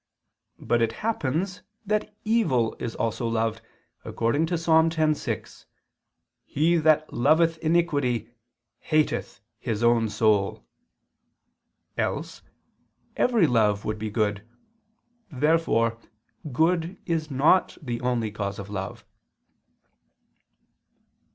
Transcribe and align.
But 0.57 0.81
it 0.81 0.93
happens 1.05 1.61
that 1.85 2.15
evil 2.25 2.75
also 2.97 3.27
is 3.27 3.33
loved, 3.35 3.61
according 4.03 4.47
to 4.47 4.55
Ps. 4.55 4.65
10:6: 4.65 5.65
"He 6.43 6.77
that 6.77 7.13
loveth 7.13 7.59
iniquity, 7.59 8.31
hateth 8.79 9.41
his 9.59 9.83
own 9.83 10.09
soul": 10.09 10.65
else, 11.99 12.41
every 13.15 13.45
love 13.45 13.85
would 13.85 13.99
be 13.99 14.09
good. 14.09 14.43
Therefore 15.31 15.99
good 16.51 16.97
is 17.05 17.29
not 17.29 17.77
the 17.79 18.01
only 18.01 18.31
cause 18.31 18.57
of 18.57 18.71
love. 18.71 19.05